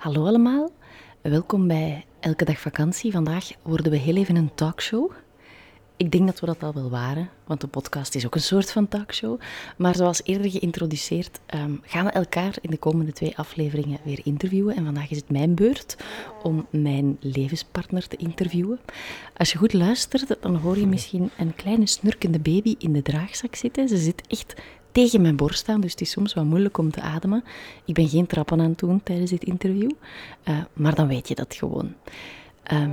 Hallo 0.00 0.26
allemaal, 0.26 0.70
welkom 1.20 1.66
bij 1.66 2.04
Elke 2.20 2.44
Dag 2.44 2.58
Vakantie. 2.58 3.12
Vandaag 3.12 3.50
worden 3.62 3.92
we 3.92 3.98
heel 3.98 4.16
even 4.16 4.36
een 4.36 4.54
talkshow. 4.54 5.10
Ik 5.96 6.10
denk 6.10 6.26
dat 6.26 6.40
we 6.40 6.46
dat 6.46 6.62
al 6.62 6.74
wel 6.74 6.90
waren, 6.90 7.30
want 7.46 7.60
de 7.60 7.66
podcast 7.66 8.14
is 8.14 8.26
ook 8.26 8.34
een 8.34 8.40
soort 8.40 8.72
van 8.72 8.88
talkshow. 8.88 9.40
Maar 9.76 9.94
zoals 9.94 10.24
eerder 10.24 10.50
geïntroduceerd, 10.50 11.40
ehm, 11.46 11.72
gaan 11.82 12.04
we 12.04 12.10
elkaar 12.10 12.56
in 12.60 12.70
de 12.70 12.76
komende 12.76 13.12
twee 13.12 13.36
afleveringen 13.38 13.98
weer 14.02 14.20
interviewen. 14.24 14.76
En 14.76 14.84
vandaag 14.84 15.10
is 15.10 15.16
het 15.16 15.30
mijn 15.30 15.54
beurt 15.54 15.96
om 16.42 16.66
mijn 16.70 17.16
levenspartner 17.20 18.08
te 18.08 18.16
interviewen. 18.16 18.80
Als 19.36 19.52
je 19.52 19.58
goed 19.58 19.72
luistert, 19.72 20.36
dan 20.40 20.56
hoor 20.56 20.78
je 20.78 20.86
misschien 20.86 21.30
een 21.38 21.54
kleine 21.54 21.86
snurkende 21.86 22.38
baby 22.40 22.74
in 22.78 22.92
de 22.92 23.02
draagzak 23.02 23.54
zitten. 23.54 23.88
Ze 23.88 23.96
zit 23.96 24.22
echt 24.26 24.54
tegen 24.92 25.20
mijn 25.20 25.36
borst 25.36 25.68
aan, 25.68 25.80
dus 25.80 25.90
het 25.90 26.00
is 26.00 26.10
soms 26.10 26.34
wat 26.34 26.44
moeilijk 26.44 26.78
om 26.78 26.90
te 26.90 27.00
ademen. 27.00 27.44
Ik 27.84 27.94
ben 27.94 28.08
geen 28.08 28.26
trappen 28.26 28.60
aan 28.60 28.68
het 28.68 28.78
doen 28.78 29.02
tijdens 29.02 29.30
dit 29.30 29.44
interview, 29.44 29.90
eh, 30.42 30.58
maar 30.72 30.94
dan 30.94 31.08
weet 31.08 31.28
je 31.28 31.34
dat 31.34 31.54
gewoon. 31.54 31.94
Ehm, 32.62 32.90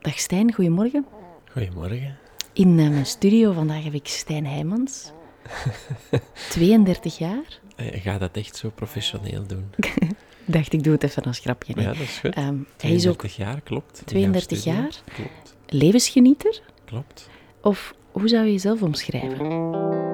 dag 0.00 0.18
Stijn, 0.18 0.52
goedemorgen. 0.54 1.06
Goedemorgen. 1.52 2.18
In 2.52 2.78
eh, 2.78 2.88
mijn 2.88 3.06
studio 3.06 3.52
vandaag 3.52 3.84
heb 3.84 3.94
ik 3.94 4.06
Stijn 4.06 4.46
Heijmans, 4.46 5.12
32 6.50 7.18
jaar. 7.18 7.60
Eh, 7.76 8.02
Ga 8.02 8.18
dat 8.18 8.36
echt 8.36 8.56
zo 8.56 8.70
professioneel 8.74 9.46
doen? 9.46 9.64
Ik 9.76 9.94
dacht, 10.54 10.72
ik 10.72 10.82
doe 10.84 10.92
het 10.92 11.02
even 11.02 11.22
als 11.22 11.38
grapje. 11.38 11.74
nee. 11.74 11.84
Ja, 11.84 11.90
dat 11.92 12.00
is 12.00 12.18
goed. 12.18 12.34
Ehm, 12.34 12.56
hij 12.78 12.90
is 12.92 13.06
ook 13.06 13.18
32 13.18 13.36
jaar, 13.36 13.60
klopt. 13.60 13.98
In 13.98 14.04
32 14.04 14.64
jouw 14.64 14.74
studio. 14.74 14.80
jaar. 14.80 15.14
Klopt, 15.14 15.56
levensgenieter, 15.66 16.60
klopt. 16.84 17.28
of 17.60 17.94
hoe 18.12 18.28
zou 18.28 18.44
je 18.44 18.52
jezelf 18.52 18.82
omschrijven? 18.82 20.13